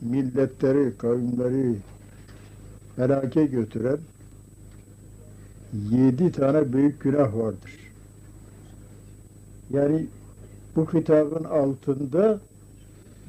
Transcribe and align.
milletleri, 0.00 0.96
kavimleri 0.98 1.76
helake 2.96 3.46
götüren 3.46 3.98
yedi 5.90 6.32
tane 6.32 6.72
büyük 6.72 7.00
günah 7.00 7.36
vardır. 7.36 7.92
Yani 9.70 10.06
bu 10.76 10.86
kitabın 10.86 11.44
altında 11.44 12.40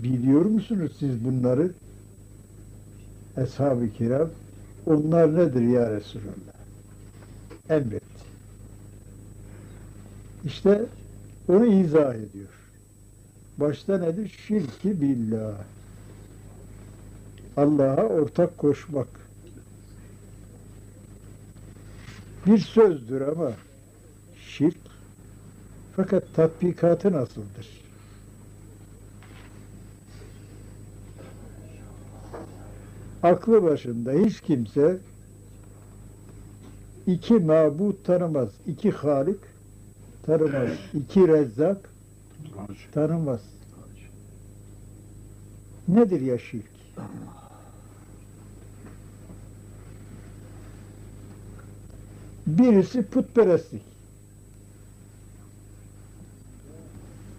biliyor 0.04 0.46
musunuz 0.46 0.96
siz 1.00 1.26
bunları? 1.26 1.72
Eshab-ı 3.38 3.90
kiram 3.94 4.30
onlar 4.86 5.36
nedir 5.36 5.62
ya 5.62 5.92
Resulallah? 5.92 6.58
Emret. 7.70 8.04
İşte 10.46 10.86
onu 11.48 11.66
izah 11.66 12.16
ediyor. 12.16 12.50
Başta 13.58 13.98
nedir? 13.98 14.38
Şirki 14.48 15.02
billah. 15.02 15.54
Allah'a 17.58 18.04
ortak 18.04 18.58
koşmak. 18.58 19.08
Bir 22.46 22.58
sözdür 22.58 23.22
ama 23.22 23.52
şirk 24.48 24.78
fakat 25.96 26.24
tatbikatı 26.36 27.12
nasıldır? 27.12 27.82
Aklı 33.24 33.64
başında 33.64 34.12
hiç 34.12 34.42
kimse 34.42 34.98
iki 37.08 37.34
mabut 37.34 38.06
tanımaz, 38.06 38.50
iki 38.68 38.92
halik 38.92 39.40
tanımaz, 40.26 40.70
iki 40.94 41.28
rezzak 41.28 41.90
tanımaz. 42.94 43.42
Nedir 45.88 46.22
ya 46.22 46.38
şirk? 46.38 46.78
Birisi 52.48 53.04
putperestlik. 53.04 53.82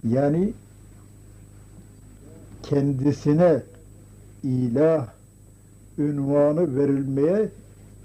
Yani 0.04 0.52
kendisine 2.62 3.62
ilah 4.42 5.08
ünvanı 5.98 6.76
verilmeye 6.76 7.48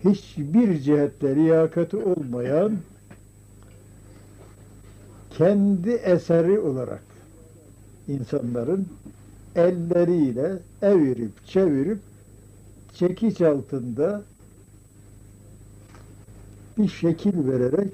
hiçbir 0.04 0.80
cihette 0.80 1.36
liyakati 1.36 1.98
olmayan 1.98 2.78
kendi 5.38 5.90
eseri 5.90 6.60
olarak 6.60 7.04
insanların 8.08 8.88
elleriyle 9.56 10.60
evirip 10.82 11.46
çevirip 11.48 12.00
çekiç 12.94 13.42
altında 13.42 14.22
bir 16.78 16.88
şekil 16.88 17.48
vererek 17.48 17.94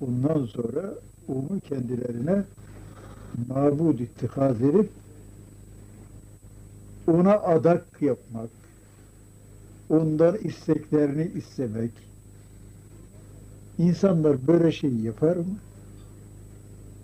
ondan 0.00 0.44
sonra 0.44 0.94
onu 1.28 1.60
kendilerine 1.68 2.44
mabud 3.48 3.98
ittikaz 3.98 4.62
edip 4.62 4.90
ona 7.06 7.32
adak 7.34 8.02
yapmak, 8.02 8.50
ondan 9.88 10.36
isteklerini 10.36 11.30
istemek. 11.34 11.90
İnsanlar 13.78 14.46
böyle 14.46 14.72
şey 14.72 14.94
yapar 14.94 15.36
mı? 15.36 15.56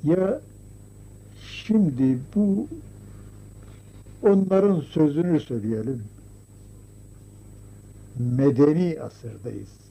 Ya 0.05 0.41
şimdi 1.65 2.19
bu 2.35 2.69
onların 4.23 4.81
sözünü 4.81 5.41
söyleyelim. 5.41 6.03
Medeni 8.19 9.01
asırdayız. 9.01 9.86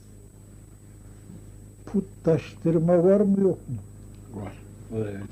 Putlaştırma 1.96 3.04
var 3.04 3.20
mı 3.20 3.42
yok 3.42 3.60
mu? 3.70 3.76
Var. 4.42 4.54
Evet. 4.96 5.30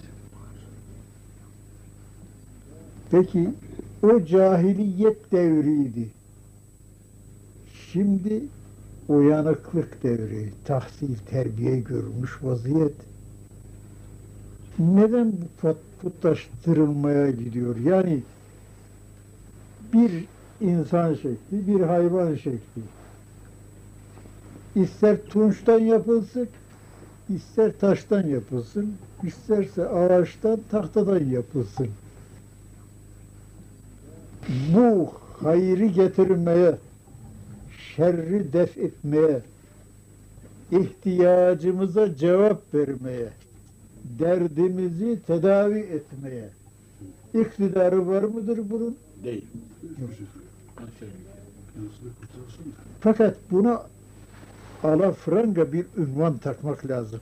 Peki 3.11 3.49
o 4.03 4.25
cahiliyet 4.25 5.31
devriydi. 5.31 6.09
Şimdi 7.91 8.43
uyanıklık 9.07 10.03
devri, 10.03 10.53
tahsil, 10.65 11.15
terbiye 11.17 11.79
görmüş 11.79 12.43
vaziyet. 12.43 12.95
Neden 14.79 15.31
bu 15.31 15.67
put- 15.67 16.01
putlaştırılmaya 16.01 17.31
gidiyor? 17.31 17.75
Yani 17.77 18.23
bir 19.93 20.25
insan 20.61 21.13
şekli, 21.13 21.67
bir 21.67 21.79
hayvan 21.81 22.35
şekli. 22.35 22.81
İster 24.75 25.17
tunçtan 25.25 25.79
yapılsın, 25.79 26.47
ister 27.29 27.71
taştan 27.79 28.27
yapılsın, 28.27 28.93
isterse 29.23 29.87
ağaçtan, 29.87 30.59
tahtadan 30.71 31.25
yapılsın 31.25 31.89
bu 34.49 35.13
hayrı 35.41 35.85
getirmeye, 35.85 36.77
şerri 37.95 38.53
def 38.53 38.77
etmeye, 38.77 39.41
ihtiyacımıza 40.71 42.15
cevap 42.15 42.73
vermeye, 42.73 43.29
derdimizi 44.19 45.19
tedavi 45.27 45.79
etmeye 45.79 46.49
iktidarı 47.33 48.07
var 48.07 48.23
mıdır 48.23 48.59
bunun? 48.69 48.97
Değil. 49.23 49.45
Fakat 53.01 53.35
buna 53.51 53.83
alafranga 54.83 55.73
bir 55.73 55.85
ünvan 55.97 56.37
takmak 56.37 56.87
lazım. 56.87 57.21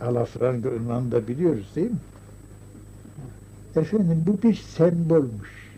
Alafranga 0.00 0.68
ünvanı 0.68 1.12
da 1.12 1.28
biliyoruz 1.28 1.72
değil 1.76 1.90
mi? 1.90 1.98
Efendim 3.76 4.24
bu 4.26 4.42
bir 4.42 4.54
sembolmuş. 4.54 5.72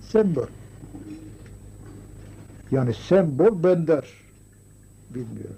Sembol. 0.00 0.46
Yani 2.70 2.94
sembol 2.94 3.62
bender. 3.62 4.08
Bilmiyorum. 5.10 5.56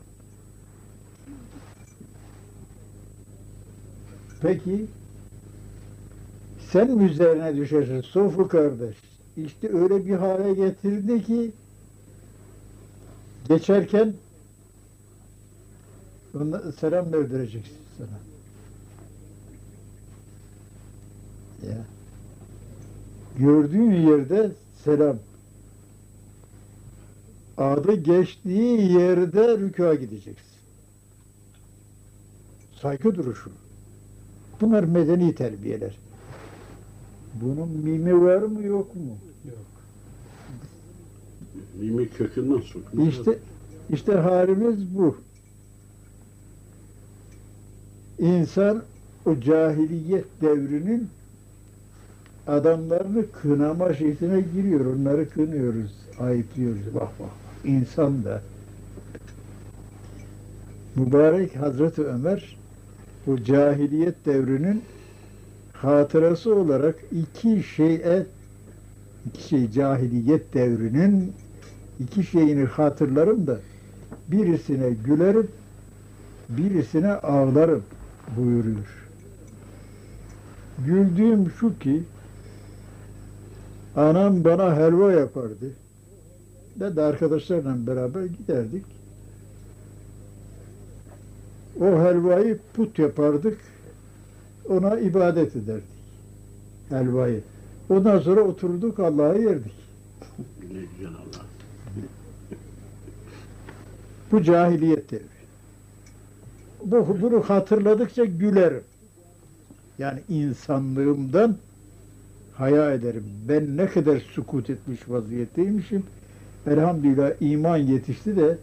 Peki 4.42 4.86
sen 6.70 6.98
üzerine 6.98 7.56
düşersin 7.56 8.00
Sofu 8.00 8.48
kardeş. 8.48 9.13
İşte 9.36 9.72
öyle 9.72 10.06
bir 10.06 10.14
hale 10.14 10.54
getirdi 10.54 11.24
ki 11.24 11.52
geçerken 13.48 14.14
ona 16.34 16.72
selam 16.72 17.12
verdireceksin 17.12 17.76
sana. 17.98 18.18
Ya. 21.70 21.84
Gördüğün 23.38 23.92
yerde 23.92 24.52
selam. 24.84 25.18
Adı 27.56 27.94
geçtiği 27.94 28.92
yerde 28.92 29.58
rükûa 29.58 29.94
gideceksin. 29.94 30.54
Saygı 32.82 33.14
duruşu. 33.14 33.50
Bunlar 34.60 34.84
medeni 34.84 35.34
terbiyeler. 35.34 36.03
Bunun 37.42 37.68
mimi 37.68 38.22
var 38.22 38.42
mı 38.42 38.62
yok 38.62 38.94
mu? 38.94 39.18
Mimi 41.80 42.08
kökünden 42.08 42.60
sokmuş. 42.60 43.08
İşte 43.08 43.38
işte 43.90 44.12
halimiz 44.12 44.94
bu. 44.96 45.16
İnsan 48.18 48.82
o 49.26 49.40
cahiliyet 49.40 50.24
devrinin 50.40 51.08
adamlarını 52.46 53.24
kınama 53.32 53.94
şeysine 53.94 54.40
giriyor. 54.40 54.86
Onları 54.86 55.30
kınıyoruz, 55.30 55.92
ayıplıyoruz. 56.20 56.94
Vah 56.94 57.10
vah. 57.20 57.64
İnsan 57.64 58.24
da. 58.24 58.42
Mübarek 60.96 61.56
Hazreti 61.56 62.02
Ömer 62.02 62.56
bu 63.26 63.44
cahiliyet 63.44 64.26
devrinin 64.26 64.82
hatırası 65.84 66.54
olarak 66.54 66.96
iki 67.12 67.62
şeye 67.62 68.26
iki 69.26 69.42
şey 69.48 69.70
cahiliyet 69.70 70.54
devrinin 70.54 71.32
iki 72.00 72.24
şeyini 72.24 72.64
hatırlarım 72.64 73.46
da 73.46 73.58
birisine 74.28 74.90
gülerim 74.90 75.48
birisine 76.48 77.12
ağlarım 77.12 77.82
buyuruyor. 78.36 79.08
Güldüğüm 80.86 81.50
şu 81.50 81.78
ki 81.78 82.02
anam 83.96 84.44
bana 84.44 84.76
helva 84.76 85.12
yapardı. 85.12 85.70
Ben 86.76 86.96
de 86.96 87.02
arkadaşlarla 87.02 87.86
beraber 87.86 88.24
giderdik. 88.24 88.84
O 91.80 91.84
helvayı 91.84 92.58
put 92.74 92.98
yapardık. 92.98 93.58
Ona 94.68 94.98
ibadet 94.98 95.56
ederdik. 95.56 95.84
Helvayı. 96.88 97.40
Ondan 97.88 98.18
sonra 98.18 98.40
oturduk 98.40 98.98
Allah'a 98.98 99.34
yerdik. 99.34 99.72
Ne 100.72 100.80
güzel 100.80 101.12
Allah. 101.14 101.44
Bu 104.32 104.42
cahiliyet 104.42 105.10
devri. 105.10 105.24
Bu, 106.84 107.16
bunu 107.22 107.40
hatırladıkça 107.40 108.24
gülerim. 108.24 108.82
Yani 109.98 110.20
insanlığımdan 110.28 111.56
haya 112.54 112.92
ederim. 112.92 113.24
Ben 113.48 113.76
ne 113.76 113.86
kadar 113.86 114.20
sukut 114.20 114.70
etmiş 114.70 115.00
vaziyetteymişim. 115.08 116.02
Elhamdülillah 116.66 117.32
iman 117.40 117.76
yetişti 117.76 118.36
de 118.36 118.58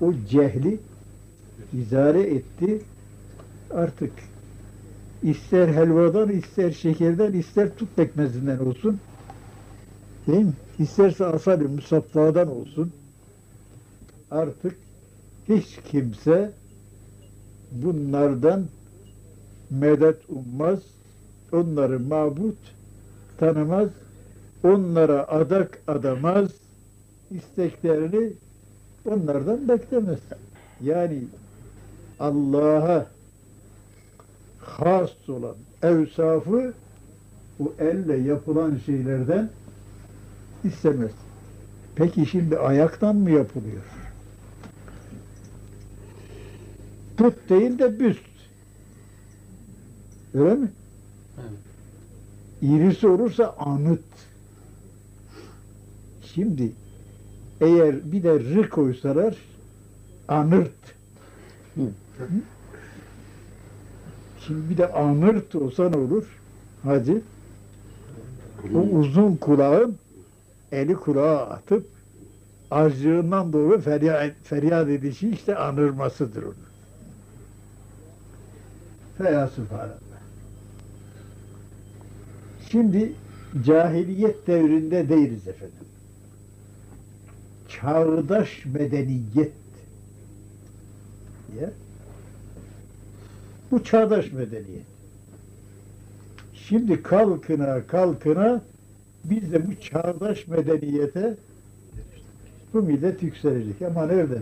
o 0.00 0.12
cehli 0.30 0.80
izare 1.72 2.22
etti. 2.22 2.80
Artık 3.70 4.12
ister 5.22 5.68
helvadan, 5.68 6.28
ister 6.28 6.70
şekerden, 6.70 7.32
ister 7.32 7.76
tut 7.76 7.88
pekmezinden 7.96 8.58
olsun. 8.58 9.00
Değil 10.26 10.44
mi? 10.44 10.52
İsterse 10.78 11.24
asal-i 11.26 11.64
musaffadan 11.64 12.48
olsun. 12.48 12.92
Artık 14.30 14.76
hiç 15.48 15.78
kimse 15.90 16.52
bunlardan 17.72 18.64
medet 19.70 20.16
ummaz, 20.28 20.78
onları 21.52 22.00
mabut 22.00 22.58
tanımaz, 23.38 23.88
onlara 24.64 25.28
adak 25.28 25.78
adamaz, 25.86 26.50
isteklerini 27.30 28.32
onlardan 29.04 29.68
beklemez. 29.68 30.20
Yani 30.80 31.24
Allah'a 32.20 33.06
has 34.68 35.28
olan 35.28 35.56
evsafı 35.82 36.74
bu 37.58 37.74
elle 37.78 38.16
yapılan 38.16 38.78
şeylerden 38.86 39.50
istemez. 40.64 41.10
Peki 41.96 42.26
şimdi 42.26 42.58
ayaktan 42.58 43.16
mı 43.16 43.30
yapılıyor? 43.30 43.82
Put 47.16 47.48
değil 47.48 47.78
de 47.78 48.00
büst. 48.00 48.20
Öyle 50.34 50.54
mi? 50.54 50.68
Evet. 51.38 51.58
İrisi 52.62 53.06
olursa 53.08 53.54
anıt. 53.58 54.00
Şimdi 56.34 56.72
eğer 57.60 58.12
bir 58.12 58.22
de 58.22 58.40
rı 58.40 58.70
koysalar 58.70 59.36
anırt. 60.28 60.94
Hı. 61.74 61.82
Şimdi 64.48 64.70
bir 64.70 64.76
de 64.76 64.92
anırt 64.92 65.54
olsa 65.54 65.90
ne 65.90 65.96
olur? 65.96 66.24
Hadi. 66.82 67.22
O 68.74 68.78
uzun 68.78 69.36
kulağın 69.36 69.96
eli 70.72 70.94
kulağa 70.94 71.38
atıp 71.38 71.86
acığından 72.70 73.52
doğru 73.52 73.80
feryat, 73.80 74.32
feryat 74.44 74.88
edişi 74.88 75.30
işte 75.30 75.56
anırmasıdır 75.56 76.42
onun. 76.42 76.54
Feya 79.18 79.48
Sübhanallah. 79.48 79.98
Şimdi 82.70 83.12
cahiliyet 83.64 84.46
devrinde 84.46 85.08
değiliz 85.08 85.48
efendim. 85.48 85.76
Çağdaş 87.68 88.64
medeniyet. 88.64 89.52
Ya. 91.60 91.70
Bu 93.70 93.84
çağdaş 93.84 94.32
medeniyet. 94.32 94.86
Şimdi 96.54 97.02
kalkına 97.02 97.86
kalkına 97.86 98.62
biz 99.24 99.52
de 99.52 99.66
bu 99.66 99.80
çağdaş 99.80 100.46
medeniyete 100.46 101.36
bu 102.74 102.82
millet 102.82 103.22
yükselecek. 103.22 103.82
Ama 103.82 104.06
nerede? 104.06 104.38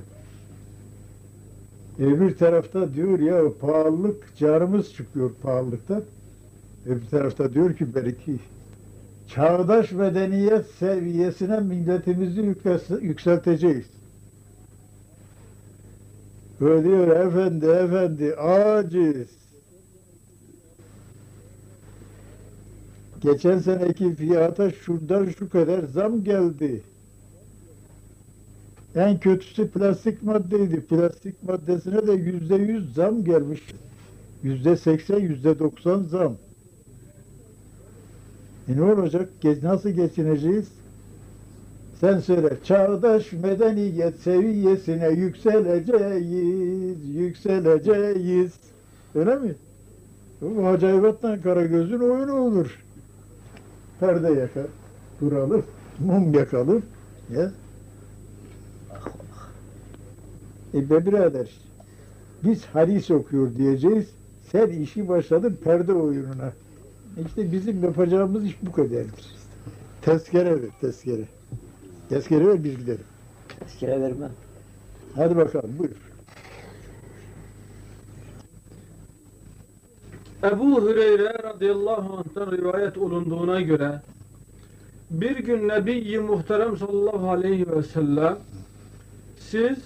Öbür 1.98 2.36
tarafta 2.36 2.94
diyor 2.94 3.18
ya 3.18 3.52
pahalılık, 3.60 4.36
canımız 4.36 4.92
çıkıyor 4.92 5.30
pahalılıktan. 5.42 6.02
Öbür 6.86 7.06
tarafta 7.06 7.52
diyor 7.52 7.76
ki 7.76 7.94
belki 7.94 8.36
çağdaş 9.28 9.92
medeniyet 9.92 10.66
seviyesine 10.66 11.60
milletimizi 11.60 12.54
yükselteceğiz. 13.00 13.95
Böyle 16.60 16.84
diyor 16.84 17.08
efendi 17.08 17.66
efendi 17.66 18.34
aciz. 18.34 19.28
Geçen 23.20 23.58
seneki 23.58 24.14
fiyata 24.14 24.70
şuradan 24.70 25.26
şu 25.38 25.50
kadar 25.50 25.84
zam 25.84 26.24
geldi. 26.24 26.82
En 28.94 29.20
kötüsü 29.20 29.70
plastik 29.70 30.22
maddeydi. 30.22 30.80
Plastik 30.80 31.42
maddesine 31.42 32.06
de 32.06 32.12
yüzde 32.12 32.54
yüz 32.54 32.94
zam 32.94 33.24
gelmiş. 33.24 33.62
Yüzde 34.42 34.76
seksen, 34.76 35.18
yüzde 35.18 35.58
doksan 35.58 36.02
zam. 36.02 36.36
E 38.68 38.76
ne 38.76 38.82
olacak? 38.82 39.28
Nasıl 39.62 39.90
geçineceğiz? 39.90 40.68
Sen 42.00 42.18
söyle. 42.18 42.50
Çağdaş 42.64 43.32
medeniyet 43.32 44.20
seviyesine 44.20 45.08
yükseleceğiz, 45.08 46.98
yükseleceğiz. 47.16 48.52
Öyle 49.14 49.36
mi? 49.36 49.54
Bu 50.40 50.66
Hacayibat'la 50.66 51.42
Karagöz'ün 51.42 52.00
oyunu 52.00 52.32
olur. 52.32 52.82
Perde 54.00 54.32
yakar, 54.32 54.66
duralım, 55.20 55.64
mum 55.98 56.34
yakalım. 56.34 56.82
Ya. 57.34 57.52
E 60.74 60.90
be 60.90 61.06
birader, 61.06 61.50
biz 62.44 62.64
hadis 62.64 63.10
okuyor 63.10 63.54
diyeceğiz. 63.54 64.10
Sen 64.52 64.68
işi 64.68 65.08
başladın 65.08 65.58
perde 65.64 65.92
oyununa. 65.92 66.52
İşte 67.26 67.52
bizim 67.52 67.84
yapacağımız 67.84 68.44
iş 68.44 68.58
bu 68.62 68.72
kadardır. 68.72 69.36
Tezkere 70.02 70.62
ver, 70.62 70.70
tezkere. 70.80 71.24
Tezkere 72.08 72.46
ver 72.46 72.64
biz 72.64 72.76
gidelim. 72.78 73.04
Tezkere 73.58 74.00
vermem. 74.00 74.32
Hadi 75.14 75.36
bakalım 75.36 75.78
buyur. 75.78 75.96
Ebu 80.44 80.82
Hüreyre 80.82 81.42
radıyallahu 81.42 82.16
anh'tan 82.16 82.52
rivayet 82.52 82.98
olunduğuna 82.98 83.60
göre 83.60 84.00
bir 85.10 85.36
gün 85.36 85.68
Nebi-i 85.68 86.18
Muhterem 86.18 86.76
sallallahu 86.76 87.30
aleyhi 87.30 87.70
ve 87.70 87.82
sellem 87.82 88.38
siz 89.38 89.78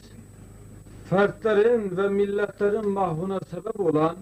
fertlerin 1.11 1.97
ve 1.97 2.09
milletlerin 2.09 2.89
mahvına 2.89 3.41
sebep 3.50 3.81
olan 3.81 4.17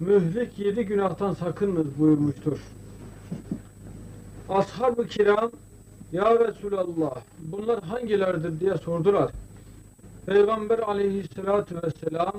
mühlik 0.00 0.58
yedi 0.58 0.86
günahtan 0.86 1.34
sakınınız 1.34 1.86
buyurmuştur. 1.98 2.58
Ashab-ı 4.48 5.06
kiram 5.06 5.50
Ya 6.12 6.38
Resulallah 6.48 7.14
bunlar 7.38 7.82
hangilerdir 7.82 8.60
diye 8.60 8.74
sordular. 8.76 9.30
Peygamber 10.26 10.78
aleyhissalatü 10.78 11.82
vesselam 11.82 12.32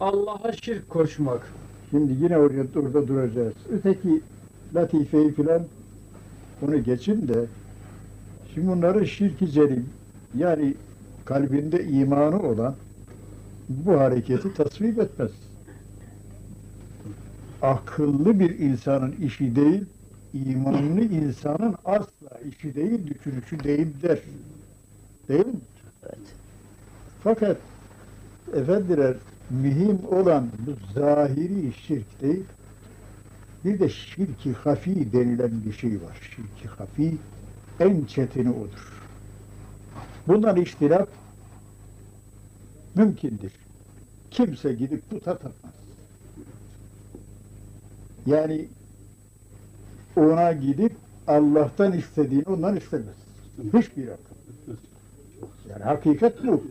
Allah'a 0.00 0.52
şirk 0.52 0.90
koşmak, 0.90 1.52
Şimdi 1.90 2.12
yine 2.12 2.38
oraya, 2.38 2.64
orada 2.76 3.08
duracağız. 3.08 3.54
Öteki 3.72 4.20
latifeyi 4.74 5.32
filan 5.32 5.62
onu 6.62 6.84
geçin 6.84 7.28
de 7.28 7.46
şimdi 8.54 8.68
bunları 8.68 9.06
şirki 9.06 9.50
celim 9.50 9.88
yani 10.38 10.74
kalbinde 11.24 11.84
imanı 11.84 12.42
olan 12.42 12.74
bu 13.68 14.00
hareketi 14.00 14.54
tasvip 14.54 14.98
etmez. 14.98 15.30
Akıllı 17.62 18.40
bir 18.40 18.58
insanın 18.58 19.12
işi 19.12 19.56
değil, 19.56 19.84
imanlı 20.34 21.00
insanın 21.00 21.76
asla 21.84 22.40
işi 22.48 22.74
değil, 22.74 23.06
düşünüşü 23.06 23.64
değil 23.64 24.02
der. 24.02 24.18
Değil 25.28 25.46
mi? 25.46 25.60
Evet. 26.02 26.18
Fakat 27.22 27.56
efendiler 28.54 29.16
mühim 29.50 29.98
olan 30.10 30.48
bu 30.66 31.00
zahiri 31.00 31.72
şirk 31.72 32.22
değil, 32.22 32.44
bir 33.64 33.78
de 33.78 33.88
şirki 33.88 34.52
hafi 34.52 35.12
denilen 35.12 35.64
bir 35.66 35.72
şey 35.72 35.94
var. 36.02 36.30
Şirki 36.36 36.68
hafi 36.68 37.16
en 37.80 38.04
çetini 38.04 38.50
odur. 38.50 39.02
Bundan 40.28 40.56
ihtilaf 40.56 41.08
mümkündür. 42.94 43.52
Kimse 44.30 44.72
gidip 44.72 45.10
puta 45.10 45.38
tapmaz. 45.38 45.74
Yani 48.26 48.68
ona 50.16 50.52
gidip 50.52 50.92
Allah'tan 51.26 51.92
istediğini 51.92 52.44
ondan 52.46 52.76
istemez. 52.76 53.16
Hiçbir 53.58 54.08
akıl. 54.08 54.32
Yani 55.70 55.82
hakikat 55.82 56.46
bu 56.46 56.64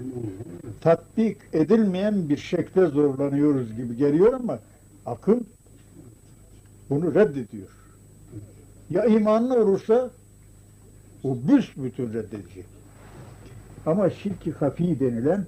tatbik 0.82 1.38
edilmeyen 1.54 2.30
bir 2.30 2.38
şekle 2.38 2.86
zorlanıyoruz 2.86 3.76
gibi 3.76 3.98
geliyor 3.98 4.34
ama 4.34 4.60
akıl 5.06 5.40
Bunu 6.90 7.16
reddediyor. 7.16 7.68
Ya 8.90 9.06
imanlı 9.06 9.64
olursa 9.64 10.10
o 11.24 11.38
büsbütün 11.48 12.14
reddedecek. 12.14 12.66
Ama 13.86 14.10
şirki 14.10 14.52
hafi 14.52 15.00
denilen 15.00 15.46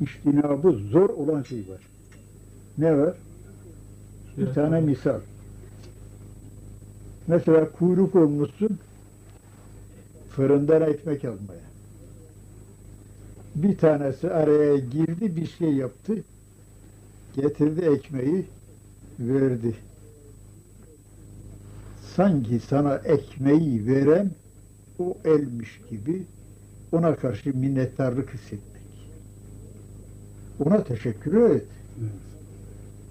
iştinabı 0.00 0.72
zor 0.72 1.08
olan 1.08 1.42
şey 1.42 1.58
var. 1.58 1.80
Ne 2.78 2.98
var? 2.98 3.14
Bir 4.38 4.54
tane 4.54 4.80
misal. 4.80 5.20
Mesela 7.26 7.72
kuyruk 7.72 8.14
olmuşsun 8.14 8.78
fırından 10.30 10.82
ekmek 10.82 11.24
almaya. 11.24 11.68
Bir 13.54 13.78
tanesi 13.78 14.30
araya 14.30 14.76
girdi 14.76 15.36
bir 15.36 15.46
şey 15.46 15.72
yaptı. 15.72 16.14
Getirdi 17.36 17.80
ekmeği 17.80 18.46
verdi. 19.20 19.74
Sanki 22.16 22.60
sana 22.60 22.94
ekmeği 22.94 23.86
veren 23.86 24.30
o 24.98 25.16
elmiş 25.24 25.80
gibi 25.90 26.22
ona 26.92 27.16
karşı 27.16 27.56
minnettarlık 27.56 28.34
hissetmek. 28.34 28.82
Ona 30.64 30.84
teşekkür 30.84 31.50
et. 31.50 31.64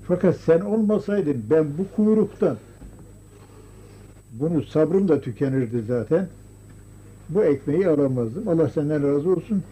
Fakat 0.08 0.36
sen 0.36 0.60
olmasaydın 0.60 1.44
ben 1.50 1.66
bu 1.78 1.96
kuyruktan 1.96 2.58
bunu 4.40 4.64
sabrım 4.64 5.08
da 5.08 5.22
tükenirdi 5.22 5.82
zaten. 5.88 6.28
Bu 7.30 7.44
ekmeği 7.44 7.88
alamazdım. 7.88 8.48
Allah 8.48 8.70
senden 8.70 9.04
razı 9.04 9.30
olsun. 9.30 9.64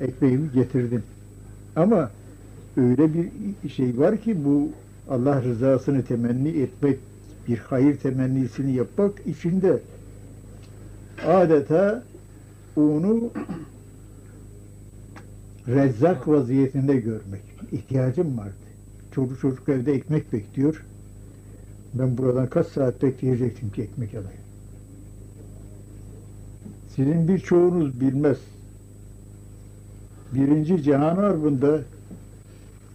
Ekmeğimi 0.00 0.52
getirdin. 0.52 1.02
Ama 1.76 2.10
öyle 2.76 3.14
bir 3.14 3.30
şey 3.68 3.98
var 3.98 4.16
ki 4.16 4.44
bu 4.44 4.68
Allah 5.10 5.42
rızasını 5.42 6.04
temenni 6.04 6.48
etmek, 6.48 6.98
bir 7.48 7.58
hayır 7.58 7.96
temennisini 7.96 8.72
yapmak 8.72 9.12
içinde 9.26 9.80
adeta 11.26 12.02
onu 12.76 13.30
rezzak 15.68 16.28
vaziyetinde 16.28 16.96
görmek. 16.96 17.42
İhtiyacım 17.72 18.38
vardı. 18.38 18.65
Çocuk 19.16 19.40
çocuk 19.40 19.68
evde 19.68 19.92
ekmek 19.92 20.32
bekliyor. 20.32 20.84
Ben 21.94 22.18
buradan 22.18 22.50
kaç 22.50 22.66
saat 22.66 23.02
bekleyecektim 23.02 23.70
ki 23.70 23.82
ekmek 23.82 24.14
alayım. 24.14 24.42
Sizin 26.96 27.28
birçoğunuz 27.28 28.00
bilmez. 28.00 28.38
Birinci 30.34 30.82
Cihan 30.82 31.16
Harbi'nde 31.16 31.82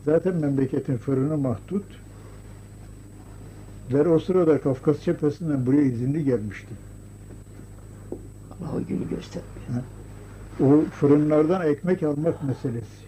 zaten 0.06 0.36
memleketin 0.36 0.98
fırını 0.98 1.38
mahdut. 1.38 1.86
Ben 3.94 4.06
o 4.06 4.20
sırada 4.20 4.62
Kafkas 4.62 5.02
cephesinden 5.02 5.66
buraya 5.66 5.82
izinli 5.82 6.24
gelmiştim. 6.24 6.78
Allah 8.52 8.76
o 8.76 8.88
günü 8.88 9.10
göstermiyor. 9.10 9.84
O 10.60 10.86
fırınlardan 10.92 11.68
ekmek 11.68 12.04
almak 12.04 12.44
meselesi. 12.44 13.02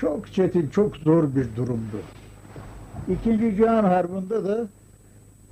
Çok 0.00 0.32
çetin, 0.32 0.68
çok 0.68 0.96
zor 0.96 1.36
bir 1.36 1.56
durumdu. 1.56 2.00
İkinci 3.08 3.56
Cihan 3.56 3.84
Harbi'nde 3.84 4.44
de 4.44 4.66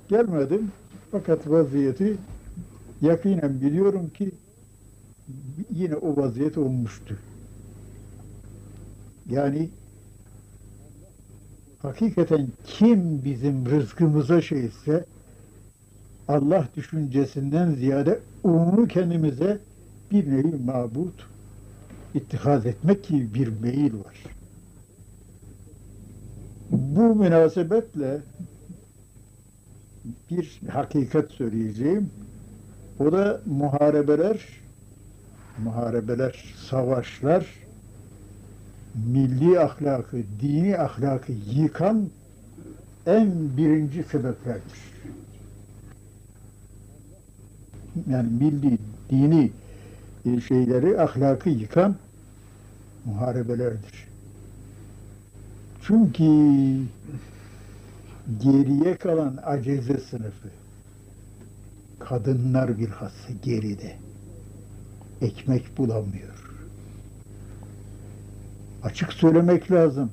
gelmedim. 0.07 0.71
Fakat 1.11 1.49
vaziyeti 1.49 2.17
yakinen 3.01 3.61
biliyorum 3.61 4.09
ki 4.09 4.31
yine 5.73 5.95
o 5.95 6.17
vaziyet 6.17 6.57
olmuştu. 6.57 7.17
Yani 9.29 9.69
hakikaten 11.81 12.47
kim 12.65 13.23
bizim 13.23 13.65
rızkımıza 13.65 14.41
şeyse 14.41 15.05
Allah 16.27 16.67
düşüncesinden 16.75 17.71
ziyade 17.71 18.19
onu 18.43 18.87
kendimize 18.87 19.59
bir 20.11 20.31
nevi 20.31 20.55
mabut 20.65 21.27
ittihaz 22.13 22.65
etmek 22.65 23.07
gibi 23.07 23.33
bir 23.33 23.47
meyil 23.61 23.93
var. 23.93 24.38
Bu 26.71 27.15
münasebetle 27.15 28.21
bir 30.31 30.61
hakikat 30.71 31.31
söyleyeceğim. 31.31 32.09
O 32.99 33.11
da 33.11 33.41
muharebeler, 33.45 34.47
muharebeler, 35.63 36.55
savaşlar, 36.69 37.45
milli 39.07 39.59
ahlakı, 39.59 40.17
dini 40.41 40.77
ahlakı 40.77 41.31
yıkan 41.31 42.09
en 43.05 43.57
birinci 43.57 44.03
sebeplerdir. 44.03 44.79
Yani 48.09 48.29
milli, 48.29 48.77
dini 49.09 49.51
e, 50.25 50.41
şeyleri, 50.41 51.01
ahlakı 51.01 51.49
yıkan 51.49 51.95
muharebelerdir. 53.05 54.08
Çünkü 55.89 56.25
geriye 58.43 58.95
kalan 58.95 59.39
acize 59.43 59.97
sınıfı, 59.97 60.49
kadınlar 61.99 62.79
bilhassa 62.79 63.33
geride, 63.43 63.95
ekmek 65.21 65.77
bulamıyor. 65.77 66.59
Açık 68.83 69.13
söylemek 69.13 69.71
lazım. 69.71 70.11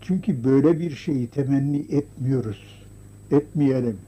Çünkü 0.00 0.44
böyle 0.44 0.78
bir 0.78 0.90
şeyi 0.90 1.26
temenni 1.26 1.86
etmiyoruz. 1.90 2.84
Etmeyelim. 3.30 3.98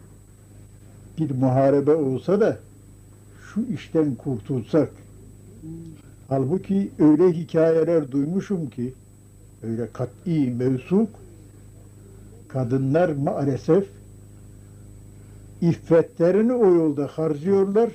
Bir 1.18 1.30
muharebe 1.30 1.94
olsa 1.94 2.40
da 2.40 2.58
şu 3.54 3.66
işten 3.74 4.14
kurtulsak. 4.14 4.92
Halbuki 6.28 6.90
öyle 6.98 7.32
hikayeler 7.32 8.12
duymuşum 8.12 8.70
ki 8.70 8.94
öyle 9.62 9.88
kat'i 9.92 10.50
mevsuk 10.50 11.08
kadınlar 12.48 13.08
maalesef 13.08 13.88
iffetlerini 15.60 16.52
o 16.52 16.74
yolda 16.74 17.06
harcıyorlar 17.06 17.90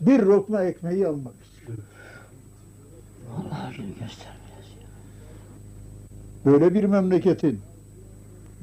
bir 0.00 0.18
lokma 0.22 0.62
ekmeği 0.62 1.06
almak 1.06 1.34
için. 1.34 1.80
Allah 3.36 3.72
günü 3.76 3.88
göstermiyor. 3.88 4.36
Böyle 6.44 6.74
bir 6.74 6.84
memleketin 6.84 7.60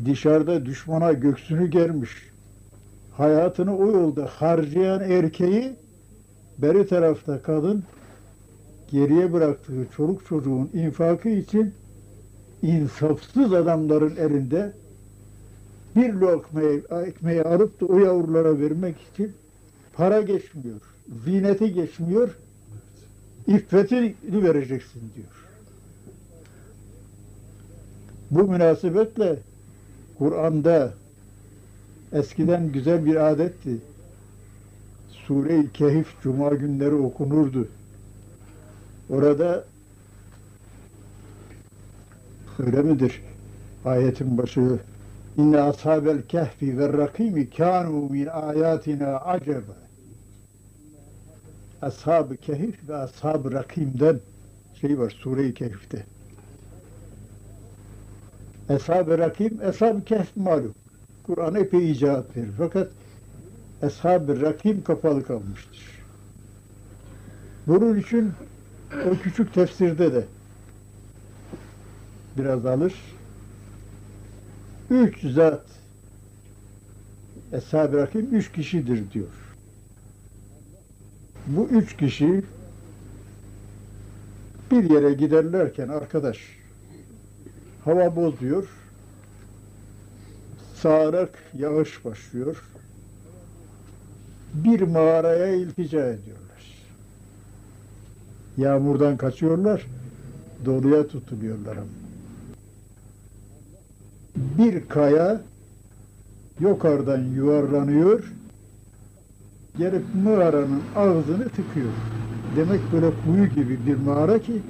dışarıda 0.06 0.66
düşmana 0.66 1.14
göksünü 1.14 1.68
germiş, 1.68 2.12
hayatını 3.18 3.78
o 3.78 3.92
yolda 3.92 4.26
harcayan 4.26 5.02
erkeği 5.02 5.76
beri 6.58 6.88
tarafta 6.88 7.42
kadın 7.42 7.84
geriye 8.92 9.34
bıraktığı 9.34 9.88
çoluk 9.96 10.26
çocuğun 10.26 10.70
infakı 10.74 11.30
için 11.30 11.74
insafsız 12.64 13.54
adamların 13.54 14.16
elinde 14.16 14.74
bir 15.96 16.14
lokma 16.14 16.62
ekmeği 17.06 17.44
alıp 17.44 17.82
da 17.82 17.86
o 17.86 18.00
yavrulara 18.00 18.60
vermek 18.60 18.96
için 19.14 19.32
para 19.94 20.22
geçmiyor, 20.22 20.82
zineti 21.26 21.74
geçmiyor, 21.74 22.30
iffetini 23.48 24.16
vereceksin 24.32 25.02
diyor. 25.16 25.28
Bu 28.32 28.44
münasebetle 28.44 29.40
Kur'an'da 30.18 30.94
eskiden 32.14 32.72
güzel 32.72 33.06
bir 33.06 33.16
adetti. 33.16 33.78
Sure-i 35.28 35.72
Kehif 35.74 36.08
Cuma 36.24 36.50
günleri 36.50 36.96
okunurdu. 36.96 37.68
Orada 39.10 39.66
öyle 42.60 42.82
midir? 42.82 43.22
Ayetin 43.86 44.38
başı 44.38 44.80
İnne 45.38 45.62
ashabel 45.62 46.22
kehfi 46.22 46.78
ve 46.78 46.94
rakimi 46.94 47.50
kanu 47.50 48.10
min 48.10 48.26
ayatina 48.26 49.18
acaba. 49.18 49.78
Ashab-ı 51.82 52.38
Kehif 52.38 52.90
ve 52.90 52.96
Ashab-ı 52.96 53.52
Rakim'den 53.52 54.20
şey 54.82 55.00
var 55.00 55.18
Sure-i 55.24 55.54
Kehif'te. 55.54 56.06
Eshab-ı 58.70 59.18
Rakim, 59.18 59.60
Eshab-ı 59.62 60.04
Kehf 60.04 60.38
malum. 60.38 60.74
Kur'an 61.24 61.56
epey 61.56 61.92
icraat 61.92 62.38
verir. 62.38 62.52
Fakat 62.58 62.88
Eshab-ı 63.82 64.42
Rakim 64.42 64.84
kapalı 64.84 65.24
kalmıştır. 65.24 66.04
Bunun 67.68 68.00
için 68.00 68.32
o 69.12 69.24
küçük 69.24 69.54
tefsirde 69.54 70.14
de 70.14 70.26
biraz 72.38 72.66
alır. 72.66 72.94
Üç 74.90 75.26
zat 75.26 75.66
Eshab-ı 77.52 77.98
Rakim 77.98 78.36
üç 78.36 78.52
kişidir 78.52 79.12
diyor. 79.12 79.56
Bu 81.48 81.68
üç 81.68 81.98
kişi 81.98 82.44
bir 84.72 84.90
yere 84.90 85.14
giderlerken 85.14 85.88
arkadaş 85.88 86.38
Hava 87.86 88.16
bozuyor. 88.16 88.68
Sağarak 90.76 91.30
yağış 91.54 92.06
başlıyor. 92.06 92.64
Bir 94.54 94.82
mağaraya 94.82 95.48
iltica 95.56 96.00
ediyorlar. 96.00 96.88
Yağmurdan 98.58 99.18
kaçıyorlar. 99.18 99.86
Doluya 100.66 101.08
tutuluyorlar 101.08 101.78
ama. 101.78 102.03
Bir 104.36 104.88
kaya 104.90 105.42
yukarıdan 106.60 107.24
yuvarlanıyor. 107.24 108.34
Gelip 109.78 110.04
mağaranın 110.24 110.82
ağzını 110.96 111.50
tıkıyor. 111.50 111.92
Demek 112.56 112.80
böyle 112.94 113.10
kuyu 113.26 113.46
gibi 113.46 113.80
bir 113.88 113.96
mağara 113.96 114.40
ki 114.40 114.62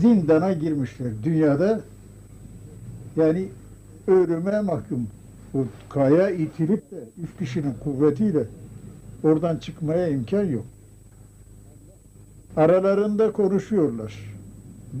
zindana 0.00 0.52
girmişler 0.52 1.12
dünyada. 1.24 1.80
Yani 3.16 3.48
ölüme 4.06 4.60
mahkum. 4.60 5.06
O 5.54 5.58
kaya 5.88 6.30
itilip 6.30 6.90
de 6.90 7.04
üç 7.22 7.38
kişinin 7.38 7.74
kuvvetiyle 7.84 8.44
oradan 9.22 9.56
çıkmaya 9.56 10.08
imkan 10.08 10.44
yok. 10.44 10.64
Aralarında 12.56 13.32
konuşuyorlar. 13.32 14.34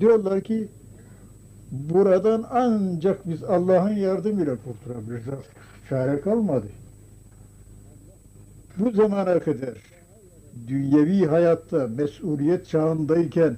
Diyorlar 0.00 0.40
ki 0.40 0.68
buradan 1.70 2.46
ancak 2.50 3.28
biz 3.28 3.44
Allah'ın 3.44 3.96
yardımıyla 3.96 4.56
kurtulabiliriz. 4.56 5.24
Çare 5.88 6.20
kalmadı. 6.20 6.66
Bu 8.78 8.90
zamana 8.90 9.40
kadar 9.40 9.74
dünyevi 10.68 11.26
hayatta 11.26 11.86
mesuliyet 11.86 12.66
çağındayken 12.66 13.56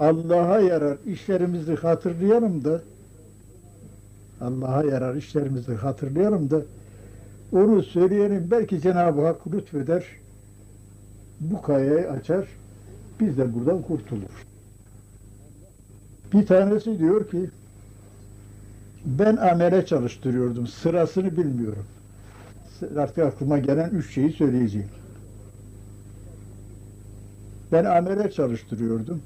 Allah'a 0.00 0.60
yarar 0.60 0.98
işlerimizi 1.06 1.74
hatırlayalım 1.74 2.64
da 2.64 2.82
Allah'a 4.40 4.84
yarar 4.84 5.14
işlerimizi 5.14 5.74
hatırlayalım 5.74 6.50
da 6.50 6.62
onu 7.52 7.82
söyleyelim 7.82 8.48
belki 8.50 8.80
Cenab-ı 8.80 9.26
Hak 9.26 9.46
lütfeder 9.52 10.04
bu 11.40 11.62
kayayı 11.62 12.10
açar 12.10 12.48
biz 13.20 13.38
de 13.38 13.54
buradan 13.54 13.82
kurtulur. 13.82 14.46
Bir 16.34 16.46
tanesi 16.46 16.98
diyor 16.98 17.30
ki 17.30 17.50
ben 19.04 19.36
amele 19.36 19.86
çalıştırıyordum 19.86 20.66
sırasını 20.66 21.36
bilmiyorum. 21.36 21.86
Artık 22.98 23.18
aklıma 23.18 23.58
gelen 23.58 23.90
üç 23.90 24.14
şeyi 24.14 24.32
söyleyeceğim. 24.32 24.88
Ben 27.72 27.84
amele 27.84 28.30
çalıştırıyordum. 28.30 29.22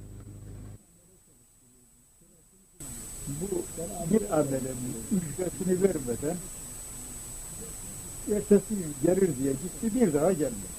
Bu 3.29 3.62
bir 4.15 4.31
amelenin 4.38 4.95
ücretini 5.12 5.83
vermeden 5.83 6.37
ertesi 8.37 8.75
gün 8.75 8.95
gelir 9.03 9.31
diye 9.38 9.53
gitti 9.53 10.00
bir 10.00 10.15
daha 10.15 10.33
gelmedi. 10.33 10.79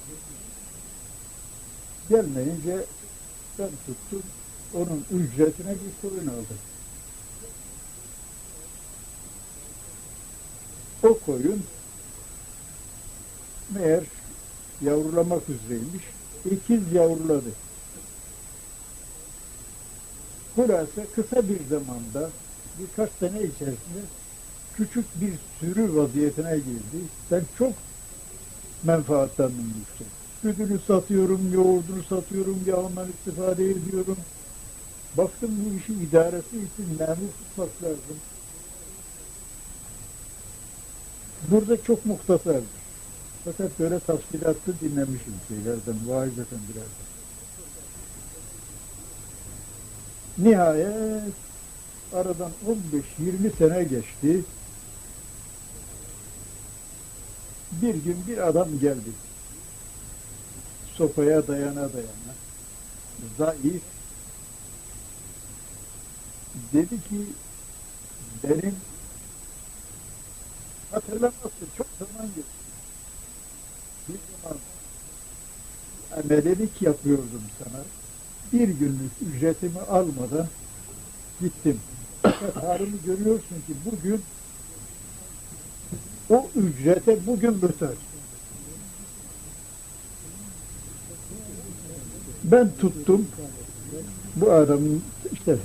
Gelmeyince 2.10 2.86
ben 3.60 3.70
tuttum 3.86 4.24
onun 4.74 5.06
ücretine 5.12 5.72
bir 5.72 6.10
koyun 6.10 6.28
aldım. 6.28 6.58
O 11.04 11.20
koyun 11.26 11.64
meğer 13.70 14.04
yavrulamak 14.82 15.42
üzereymiş. 15.50 16.04
İkiz 16.52 16.94
yavruladı. 16.94 17.50
Hulasa 20.56 21.06
kısa 21.16 21.50
bir 21.50 21.60
zamanda 21.70 22.30
birkaç 22.80 23.10
sene 23.20 23.38
içerisinde 23.38 24.02
küçük 24.78 25.22
bir 25.22 25.34
sürü 25.60 25.96
vaziyetine 25.96 26.56
girdi. 26.58 27.06
Ben 27.32 27.44
çok 27.58 27.74
menfaatlandım 28.84 29.74
yüksek. 29.80 30.08
Sütünü 30.42 30.80
satıyorum, 30.88 31.54
yoğurdunu 31.54 32.04
satıyorum, 32.10 32.60
yağından 32.68 33.08
istifade 33.10 33.70
ediyorum. 33.70 34.18
Baktım 35.18 35.52
bu 35.66 35.80
işin 35.80 36.08
idaresi 36.08 36.58
için 36.58 36.98
memur 37.00 37.32
tutmak 37.32 37.84
lazım. 37.84 38.20
Burada 41.52 41.84
çok 41.84 42.06
muhtasardır. 42.06 42.80
Fakat 43.46 43.80
böyle 43.80 44.00
tafsilatlı 44.00 44.80
dinlemişim 44.82 45.34
şeylerden, 45.48 46.10
vaizeten 46.10 46.60
biraz. 46.74 46.88
Nihayet 50.38 51.34
aradan 52.14 52.52
15-20 53.20 53.58
sene 53.58 53.84
geçti. 53.84 54.44
Bir 57.72 57.96
gün 57.96 58.18
bir 58.28 58.48
adam 58.48 58.80
geldi. 58.80 59.10
Sopaya 60.96 61.48
dayana 61.48 61.76
dayana. 61.94 62.34
Zayıf. 63.38 63.82
Dedi 66.74 66.90
ki 66.90 67.26
benim 68.44 68.76
hatırlamazsın 70.92 71.68
çok 71.78 71.88
zaman 72.00 72.28
geçti. 72.28 72.52
Bir 74.10 74.20
zaman 74.42 74.58
amelelik 76.18 76.82
yapıyordum 76.82 77.44
sana. 77.64 77.84
Bir 78.54 78.68
günlük 78.68 79.12
ücretimi 79.22 79.80
almadan 79.80 80.48
gittim. 81.42 81.80
Halimi 82.54 83.02
görüyorsun 83.06 83.56
ki 83.68 83.74
bugün 83.86 84.22
o 86.30 86.48
ücrete 86.56 87.28
bugün 87.28 87.54
muhtaç. 87.54 87.98
Ben 92.44 92.72
tuttum 92.82 93.28
bu 94.36 94.52
adamın 94.52 95.04
işte 95.34 95.58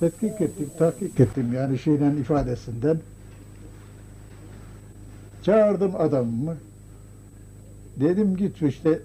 tetkik 0.00 0.40
ettim, 0.40 0.70
tahkik 0.78 1.20
ettim 1.20 1.52
yani 1.52 1.78
şeyden 1.78 2.16
ifadesinden. 2.16 2.98
Çağırdım 5.42 5.92
adamımı. 5.98 6.56
Dedim 7.96 8.36
git 8.36 8.62
işte 8.62 9.00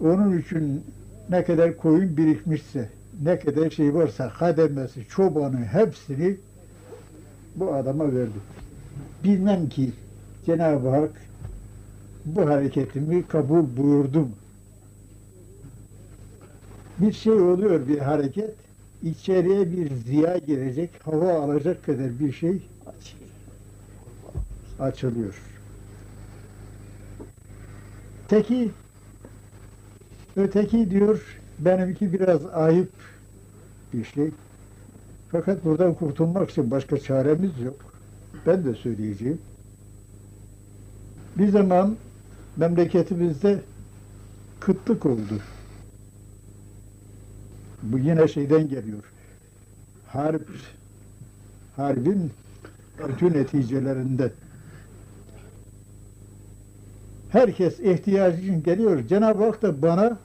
onun 0.00 0.38
için 0.38 0.84
ne 1.30 1.44
kadar 1.44 1.76
koyun 1.76 2.16
birikmişse, 2.16 2.88
ne 3.22 3.38
kadar 3.38 3.70
şey 3.70 3.94
varsa 3.94 4.28
kademesi, 4.28 5.08
çobanı 5.08 5.64
hepsini 5.64 6.36
bu 7.56 7.74
adama 7.74 8.04
verdim. 8.04 8.42
Bilmem 9.24 9.68
ki 9.68 9.92
Cenab-ı 10.46 10.88
Hak 10.88 11.10
bu 12.24 12.48
hareketimi 12.48 13.26
kabul 13.26 13.64
buyurdu 13.76 14.20
mu? 14.20 14.32
Bir 16.98 17.12
şey 17.12 17.32
oluyor, 17.32 17.88
bir 17.88 17.98
hareket, 17.98 18.54
içeriye 19.04 19.72
bir 19.72 19.94
ziya 19.94 20.38
girecek, 20.38 20.90
hava 21.02 21.32
alacak 21.32 21.84
kadar 21.84 22.20
bir 22.20 22.32
şey 22.32 22.62
açılıyor. 24.78 25.34
Teki 28.28 28.70
öteki 30.36 30.90
diyor 30.90 31.38
benimki 31.58 32.12
biraz 32.12 32.46
ayıp 32.46 32.92
bir 33.92 34.04
şey. 34.04 34.30
Fakat 35.32 35.64
buradan 35.64 35.94
kurtulmak 35.94 36.50
için 36.50 36.70
başka 36.70 36.98
çaremiz 36.98 37.60
yok. 37.64 37.76
Ben 38.46 38.64
de 38.64 38.74
söyleyeceğim. 38.74 39.38
Bir 41.38 41.48
zaman 41.48 41.96
memleketimizde 42.56 43.60
kıtlık 44.60 45.06
oldu. 45.06 45.40
Bu 47.84 47.98
yine 47.98 48.28
şeyden 48.28 48.68
geliyor. 48.68 49.02
Harp, 50.06 50.48
harbin 51.76 52.30
kötü 52.98 53.32
neticelerinden. 53.32 54.30
Herkes 57.30 57.80
ihtiyacı 57.80 58.42
için 58.42 58.62
geliyor. 58.62 59.06
Cenab-ı 59.08 59.44
Hak 59.44 59.62
da 59.62 59.82
bana 59.82 60.18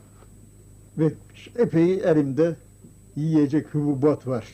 ve 0.98 1.13
epey 1.56 1.93
elimde 1.93 2.56
yiyecek 3.15 3.74
hububat 3.74 4.28
var. 4.28 4.48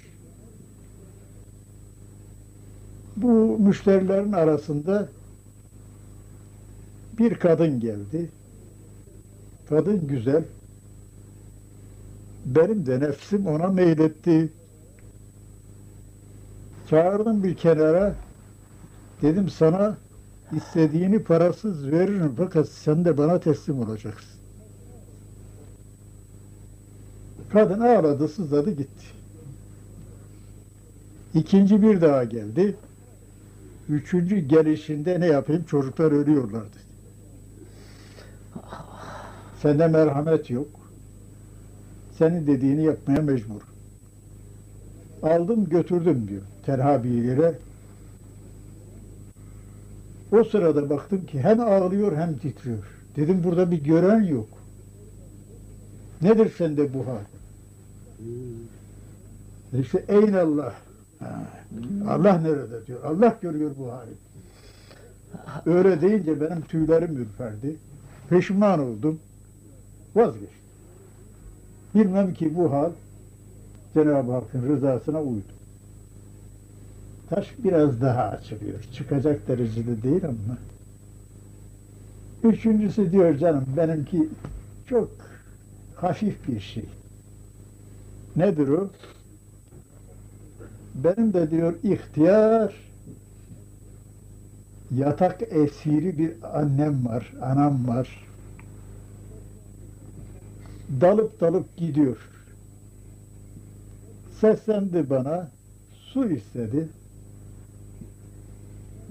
Bu 3.17 3.57
müşterilerin 3.59 4.31
arasında 4.31 5.09
bir 7.19 7.35
kadın 7.35 7.79
geldi. 7.79 8.29
Kadın 9.69 10.07
güzel. 10.07 10.43
Benim 12.45 12.85
de 12.85 12.99
nefsim 12.99 13.47
ona 13.47 13.67
meyletti. 13.67 14.53
Çağırdım 16.89 17.43
bir 17.43 17.55
kenara. 17.55 18.15
Dedim 19.21 19.49
sana 19.49 19.97
istediğini 20.55 21.23
parasız 21.23 21.91
veririm 21.91 22.33
fakat 22.37 22.69
sen 22.69 23.05
de 23.05 23.17
bana 23.17 23.39
teslim 23.39 23.79
olacaksın. 23.79 24.39
Kadın 27.53 27.79
ağladı, 27.79 28.27
sızladı 28.27 28.71
gitti. 28.71 29.05
İkinci 31.33 31.81
bir 31.81 32.01
daha 32.01 32.23
geldi. 32.23 32.75
Üçüncü 33.89 34.39
gelişinde 34.39 35.19
ne 35.19 35.25
yapayım? 35.25 35.63
Çocuklar 35.63 36.11
ölüyorlardı. 36.11 36.77
Sende 39.61 39.87
merhamet 39.87 40.49
yok. 40.49 40.84
Senin 42.17 42.47
dediğini 42.47 42.83
yapmaya 42.83 43.21
mecbur. 43.21 43.61
Aldım 45.23 45.69
götürdüm 45.69 46.27
diyor 46.27 46.41
yere. 47.09 47.55
O 50.31 50.43
sırada 50.43 50.89
baktım 50.89 51.25
ki 51.25 51.39
hem 51.39 51.59
ağlıyor 51.59 52.17
hem 52.17 52.37
titriyor. 52.37 52.83
Dedim 53.15 53.43
burada 53.43 53.71
bir 53.71 53.83
gören 53.83 54.23
yok. 54.23 54.49
Nedir 56.21 56.53
sende 56.57 56.93
bu 56.93 57.07
hal? 57.07 57.23
İşte 59.79 60.05
eynallah. 60.07 60.73
Ha, 61.19 61.43
Allah 62.07 62.37
nerede 62.37 62.87
diyor. 62.87 63.03
Allah 63.03 63.37
görüyor 63.41 63.71
bu 63.79 63.91
hali. 63.91 64.11
Öyle 65.65 66.01
deyince 66.01 66.41
benim 66.41 66.61
tüylerim 66.61 67.17
ürperdi. 67.17 67.75
Peşman 68.29 68.79
oldum. 68.79 69.19
Vazgeçtim. 70.15 70.64
Bilmem 71.95 72.33
ki 72.33 72.55
bu 72.55 72.71
hal 72.71 72.91
Cenab-ı 73.93 74.31
Hakk'ın 74.31 74.69
rızasına 74.69 75.21
uydu. 75.21 75.55
Taş 77.29 77.53
biraz 77.63 78.01
daha 78.01 78.23
açılıyor. 78.23 78.83
Çıkacak 78.93 79.47
derecede 79.47 80.03
değil 80.03 80.25
ama. 80.25 80.57
Üçüncüsü 82.43 83.11
diyor 83.11 83.37
canım 83.37 83.65
benimki 83.77 84.29
çok 84.89 85.09
hafif 85.95 86.47
bir 86.47 86.59
şey. 86.59 86.85
Nedir 88.35 88.67
o? 88.67 88.89
Benim 90.95 91.33
de 91.33 91.51
diyor 91.51 91.73
ihtiyar 91.83 92.75
yatak 94.91 95.41
esiri 95.41 96.17
bir 96.17 96.33
annem 96.53 97.05
var, 97.05 97.33
anam 97.41 97.87
var. 97.87 98.24
Dalıp 101.01 101.41
dalıp 101.41 101.77
gidiyor. 101.77 102.17
Seslendi 104.41 105.09
bana, 105.09 105.51
su 105.93 106.29
istedi. 106.29 106.87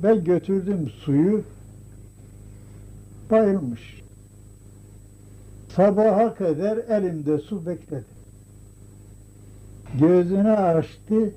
Ben 0.03 0.25
götürdüm 0.25 0.89
suyu, 0.89 1.45
bayılmış. 3.31 4.03
Sabaha 5.69 6.35
kadar 6.35 6.77
elimde 6.77 7.39
su 7.39 7.67
bekledi. 7.67 8.05
Gözünü 10.01 10.53
açtı, 10.53 11.33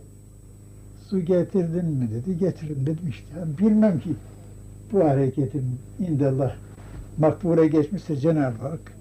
su 1.10 1.20
getirdin 1.20 1.86
mi 1.86 2.10
dedi, 2.12 2.38
getirdim 2.38 2.86
dedim 2.86 3.10
işte. 3.10 3.34
Bilmem 3.60 4.00
ki 4.00 4.10
bu 4.92 5.00
hareketim 5.04 5.80
indallah 6.00 6.56
makbule 7.18 7.68
geçmişse 7.68 8.16
Cenab-ı 8.16 8.68
Hak 8.68 8.97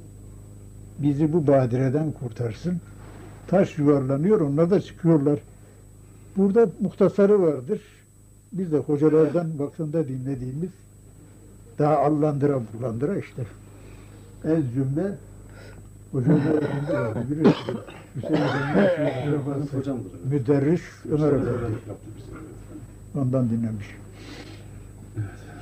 bizi 0.99 1.33
bu 1.33 1.47
badireden 1.47 2.13
kurtarsın. 2.13 2.77
Taş 3.47 3.79
yuvarlanıyor, 3.79 4.41
onlar 4.41 4.71
da 4.71 4.81
çıkıyorlar. 4.81 5.39
Burada 6.37 6.69
muhtasarı 6.81 7.43
vardır. 7.43 7.81
Biz 8.53 8.73
de 8.73 8.77
hocalardan 8.79 9.59
vaktinde 9.59 10.09
dinlediğimiz 10.09 10.71
daha 11.79 11.97
allandıra 11.99 12.61
bulandıra 12.73 13.17
işte. 13.19 13.43
Ez 14.45 14.65
cümle 14.75 15.15
hocalar 16.13 16.37
vardı. 17.05 17.27
Biri 17.31 17.53
Hüseyin 18.17 18.43
Hocamdır. 19.73 20.11
müderris 20.31 20.81
Ömer 21.11 21.33
Efendi. 21.33 21.51
Ondan 23.15 23.51
dinlemiş. 23.51 23.87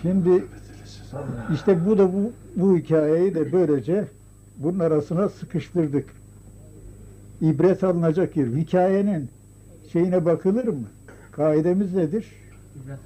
Şimdi 0.02 0.44
işte 1.54 1.86
bu 1.86 1.98
da 1.98 2.12
bu, 2.12 2.32
bu 2.56 2.76
hikayeyi 2.76 3.34
de 3.34 3.52
böylece 3.52 4.04
bunun 4.56 4.78
arasına 4.78 5.28
sıkıştırdık. 5.28 6.06
İbret 7.40 7.84
alınacak 7.84 8.36
yer. 8.36 8.46
Hikayenin 8.46 9.28
şeyine 9.92 10.24
bakılır 10.24 10.68
mı? 10.68 10.88
Kaidemiz 11.32 11.94
nedir? 11.94 12.26
İbret 12.84 12.98